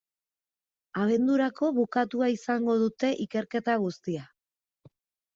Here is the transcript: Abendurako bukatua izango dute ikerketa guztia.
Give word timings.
Abendurako 1.01 1.67
bukatua 1.79 2.29
izango 2.35 2.77
dute 2.85 3.11
ikerketa 3.27 3.75
guztia. 3.85 4.23